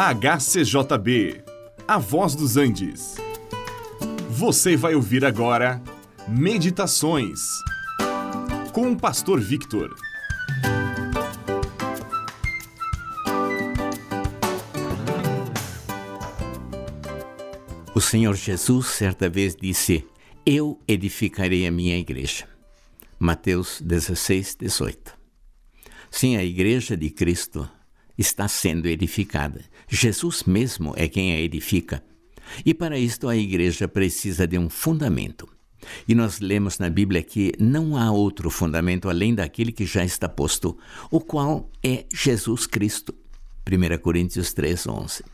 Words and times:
HCJB, 0.00 1.42
A 1.88 1.98
Voz 1.98 2.36
dos 2.36 2.56
Andes. 2.56 3.16
Você 4.30 4.76
vai 4.76 4.94
ouvir 4.94 5.24
agora 5.24 5.82
Meditações 6.28 7.40
com 8.72 8.92
o 8.92 8.96
Pastor 8.96 9.40
Victor. 9.40 9.92
O 17.92 18.00
Senhor 18.00 18.36
Jesus 18.36 18.86
certa 18.86 19.28
vez 19.28 19.56
disse: 19.56 20.06
Eu 20.46 20.80
edificarei 20.86 21.66
a 21.66 21.72
minha 21.72 21.98
igreja. 21.98 22.46
Mateus 23.18 23.80
16, 23.80 24.58
18. 24.60 25.18
Sim, 26.08 26.36
a 26.36 26.44
igreja 26.44 26.96
de 26.96 27.10
Cristo 27.10 27.68
está 28.18 28.48
sendo 28.48 28.86
edificada. 28.86 29.64
Jesus 29.88 30.42
mesmo 30.42 30.92
é 30.96 31.08
quem 31.08 31.32
a 31.32 31.40
edifica. 31.40 32.02
E 32.66 32.74
para 32.74 32.98
isto 32.98 33.28
a 33.28 33.36
igreja 33.36 33.86
precisa 33.86 34.46
de 34.46 34.58
um 34.58 34.68
fundamento. 34.68 35.48
E 36.06 36.14
nós 36.14 36.40
lemos 36.40 36.78
na 36.78 36.90
Bíblia 36.90 37.22
que 37.22 37.52
não 37.58 37.96
há 37.96 38.10
outro 38.10 38.50
fundamento 38.50 39.08
além 39.08 39.34
daquele 39.34 39.70
que 39.70 39.86
já 39.86 40.04
está 40.04 40.28
posto, 40.28 40.76
o 41.10 41.20
qual 41.20 41.70
é 41.82 42.04
Jesus 42.12 42.66
Cristo. 42.66 43.14
1 43.70 43.98
Coríntios 43.98 44.52
3, 44.52 44.86
11. 44.86 45.24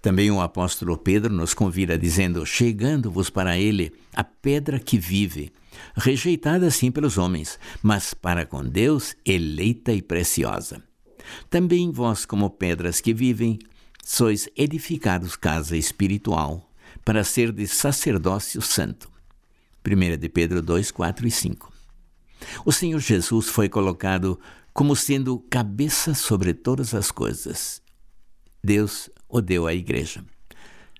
Também 0.00 0.30
o 0.30 0.40
apóstolo 0.40 0.96
Pedro 0.96 1.32
nos 1.32 1.52
convida 1.52 1.98
dizendo: 1.98 2.46
Chegando-vos 2.46 3.28
para 3.28 3.58
ele 3.58 3.92
a 4.14 4.24
pedra 4.24 4.78
que 4.78 4.96
vive, 4.96 5.52
rejeitada 5.94 6.70
sim 6.70 6.90
pelos 6.90 7.18
homens, 7.18 7.58
mas 7.82 8.14
para 8.14 8.46
com 8.46 8.64
Deus 8.64 9.14
eleita 9.26 9.92
e 9.92 10.00
preciosa. 10.00 10.89
Também 11.48 11.90
vós, 11.90 12.24
como 12.24 12.50
pedras 12.50 13.00
que 13.00 13.12
vivem, 13.14 13.58
sois 14.04 14.48
edificados 14.56 15.36
casa 15.36 15.76
espiritual, 15.76 16.68
para 17.04 17.24
ser 17.24 17.52
de 17.52 17.66
sacerdócio 17.66 18.60
santo. 18.60 19.10
1 19.86 20.18
de 20.18 20.28
Pedro 20.28 20.60
2, 20.60 20.90
4 20.90 21.26
e 21.26 21.30
5. 21.30 21.72
O 22.64 22.72
Senhor 22.72 23.00
Jesus 23.00 23.48
foi 23.48 23.68
colocado 23.68 24.38
como 24.72 24.94
sendo 24.94 25.38
cabeça 25.38 26.14
sobre 26.14 26.54
todas 26.54 26.94
as 26.94 27.10
coisas. 27.10 27.82
Deus 28.62 29.10
o 29.28 29.40
deu 29.40 29.66
à 29.66 29.74
igreja. 29.74 30.24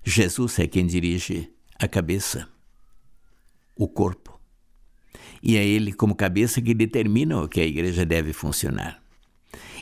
Jesus 0.03 0.57
é 0.59 0.67
quem 0.67 0.85
dirige 0.85 1.51
a 1.79 1.87
cabeça, 1.87 2.47
o 3.75 3.87
corpo. 3.87 4.39
E 5.43 5.57
é 5.57 5.65
ele, 5.65 5.93
como 5.93 6.15
cabeça, 6.15 6.61
que 6.61 6.73
determina 6.73 7.41
o 7.41 7.47
que 7.47 7.61
a 7.61 7.65
igreja 7.65 8.05
deve 8.05 8.33
funcionar. 8.33 9.00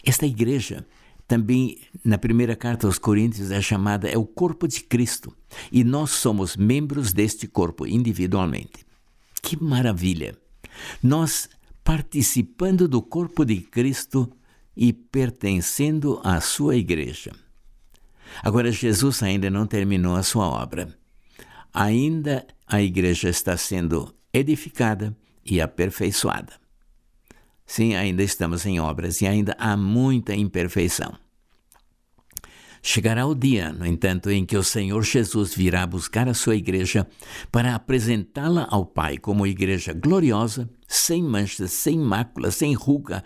Esta 0.04 0.26
igreja, 0.26 0.86
também 1.28 1.78
na 2.04 2.18
primeira 2.18 2.56
carta 2.56 2.88
aos 2.88 2.98
Coríntios, 2.98 3.52
é 3.52 3.62
chamada 3.62 4.08
é 4.10 4.18
o 4.18 4.26
corpo 4.26 4.68
de 4.68 4.82
Cristo. 4.82 5.36
E 5.72 5.84
nós 5.84 6.12
somos 6.12 6.56
membros 6.56 7.14
deste 7.14 7.48
corpo 7.48 7.86
individualmente. 7.86 8.86
Que 9.42 9.62
maravilha! 9.62 10.38
Nós, 11.02 11.50
participando 11.84 12.88
do 12.88 13.02
corpo 13.02 13.46
de 13.46 13.58
Cristo 13.58 14.32
e 14.76 14.94
pertencendo 14.94 16.20
à 16.24 16.40
sua 16.40 16.76
igreja. 16.76 17.32
Agora, 18.44 18.72
Jesus 18.72 19.22
ainda 19.24 19.50
não 19.50 19.66
terminou 19.66 20.16
a 20.16 20.24
sua 20.24 20.48
obra. 20.48 20.96
Ainda 21.74 22.46
a 22.68 22.82
igreja 22.82 23.30
está 23.30 23.58
sendo 23.58 24.14
edificada 24.34 25.16
e 25.46 25.60
aperfeiçoada. 25.60 26.59
Sim, 27.70 27.94
ainda 27.94 28.24
estamos 28.24 28.66
em 28.66 28.80
obras 28.80 29.22
e 29.22 29.28
ainda 29.28 29.56
há 29.60 29.78
muita 29.78 30.34
imperfeição. 30.34 31.16
Chegará 32.82 33.28
o 33.28 33.36
dia, 33.36 33.72
no 33.72 33.86
entanto, 33.86 34.32
em 34.32 34.44
que 34.44 34.58
o 34.58 34.64
Senhor 34.64 35.04
Jesus 35.04 35.54
virá 35.54 35.86
buscar 35.86 36.28
a 36.28 36.34
sua 36.34 36.56
igreja 36.56 37.08
para 37.52 37.76
apresentá-la 37.76 38.68
ao 38.72 38.88
Pai 38.88 39.20
como 39.20 39.46
igreja 39.46 39.94
gloriosa, 39.94 40.68
sem 40.88 41.22
mancha, 41.22 41.68
sem 41.68 42.00
mácula, 42.00 42.50
sem 42.50 42.74
ruga, 42.74 43.24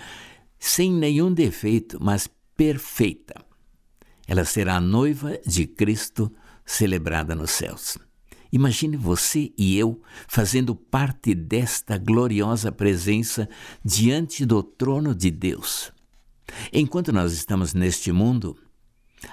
sem 0.59 0.91
nenhum 0.91 1.33
defeito, 1.33 1.97
mas 2.01 2.29
perfeita. 2.57 3.35
Ela 4.27 4.43
será 4.43 4.75
a 4.75 4.81
noiva 4.81 5.39
de 5.47 5.65
Cristo 5.65 6.29
celebrada 6.65 7.33
nos 7.33 7.51
céus. 7.51 7.97
Imagine 8.53 8.95
você 8.95 9.51
e 9.57 9.75
eu 9.79 9.99
fazendo 10.27 10.75
parte 10.75 11.33
desta 11.33 11.97
gloriosa 11.97 12.71
presença 12.71 13.49
diante 13.83 14.45
do 14.45 14.61
trono 14.61 15.15
de 15.15 15.31
Deus. 15.31 15.91
Enquanto 16.71 17.11
nós 17.11 17.33
estamos 17.33 17.73
neste 17.73 18.11
mundo, 18.11 18.55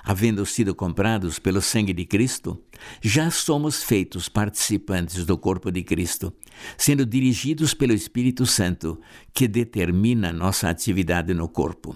havendo 0.02 0.46
sido 0.46 0.74
comprados 0.74 1.38
pelo 1.38 1.60
sangue 1.60 1.92
de 1.92 2.06
Cristo, 2.06 2.64
já 3.02 3.30
somos 3.30 3.82
feitos 3.82 4.26
participantes 4.26 5.26
do 5.26 5.36
corpo 5.36 5.70
de 5.70 5.82
Cristo, 5.82 6.32
sendo 6.78 7.04
dirigidos 7.04 7.74
pelo 7.74 7.92
Espírito 7.92 8.46
Santo, 8.46 8.98
que 9.34 9.46
determina 9.46 10.32
nossa 10.32 10.70
atividade 10.70 11.34
no 11.34 11.46
corpo 11.46 11.94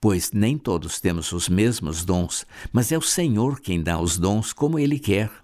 pois 0.00 0.32
nem 0.32 0.58
todos 0.58 1.00
temos 1.00 1.32
os 1.32 1.48
mesmos 1.48 2.04
dons, 2.04 2.44
mas 2.70 2.92
é 2.92 2.98
o 2.98 3.00
Senhor 3.00 3.58
quem 3.58 3.82
dá 3.82 3.98
os 3.98 4.18
dons 4.18 4.52
como 4.52 4.78
Ele 4.78 4.98
quer. 4.98 5.43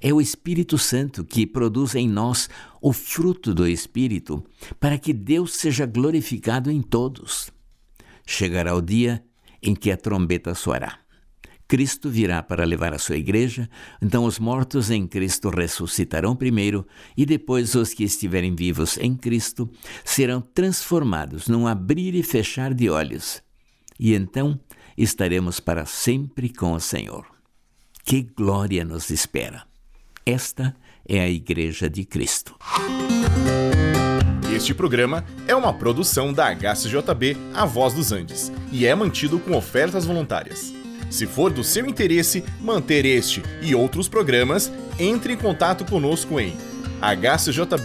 É 0.00 0.12
o 0.12 0.20
Espírito 0.20 0.78
Santo 0.78 1.24
que 1.24 1.46
produz 1.46 1.94
em 1.94 2.08
nós 2.08 2.48
o 2.80 2.92
fruto 2.92 3.54
do 3.54 3.66
Espírito, 3.66 4.44
para 4.80 4.98
que 4.98 5.12
Deus 5.12 5.54
seja 5.54 5.86
glorificado 5.86 6.70
em 6.70 6.82
todos. 6.82 7.50
Chegará 8.26 8.74
o 8.74 8.80
dia 8.80 9.24
em 9.62 9.74
que 9.74 9.90
a 9.90 9.96
trombeta 9.96 10.54
soará. 10.54 10.98
Cristo 11.68 12.08
virá 12.08 12.42
para 12.42 12.64
levar 12.64 12.94
a 12.94 12.98
sua 12.98 13.16
igreja, 13.16 13.68
então 14.00 14.24
os 14.24 14.38
mortos 14.38 14.90
em 14.90 15.06
Cristo 15.06 15.50
ressuscitarão 15.50 16.36
primeiro, 16.36 16.86
e 17.16 17.26
depois 17.26 17.74
os 17.74 17.92
que 17.92 18.04
estiverem 18.04 18.54
vivos 18.54 18.96
em 18.98 19.16
Cristo 19.16 19.68
serão 20.04 20.40
transformados 20.40 21.48
num 21.48 21.66
abrir 21.66 22.14
e 22.14 22.22
fechar 22.22 22.72
de 22.72 22.88
olhos 22.88 23.44
e 23.98 24.14
então 24.14 24.58
estaremos 24.96 25.60
para 25.60 25.84
sempre 25.86 26.48
com 26.48 26.72
o 26.72 26.80
Senhor. 26.80 27.35
Que 28.08 28.22
glória 28.22 28.84
nos 28.84 29.10
espera! 29.10 29.64
Esta 30.24 30.76
é 31.08 31.18
a 31.18 31.28
Igreja 31.28 31.90
de 31.90 32.04
Cristo. 32.04 32.54
Este 34.54 34.72
programa 34.72 35.24
é 35.48 35.56
uma 35.56 35.74
produção 35.74 36.32
da 36.32 36.54
HCJB 36.54 37.36
A 37.52 37.66
Voz 37.66 37.94
dos 37.94 38.12
Andes 38.12 38.52
e 38.70 38.86
é 38.86 38.94
mantido 38.94 39.40
com 39.40 39.56
ofertas 39.56 40.06
voluntárias. 40.06 40.72
Se 41.10 41.26
for 41.26 41.52
do 41.52 41.64
seu 41.64 41.84
interesse 41.84 42.44
manter 42.60 43.04
este 43.04 43.42
e 43.60 43.74
outros 43.74 44.08
programas, 44.08 44.72
entre 45.00 45.32
em 45.32 45.36
contato 45.36 45.84
conosco 45.84 46.38
em 46.38 46.56
hcjb.com.br. 47.02 47.76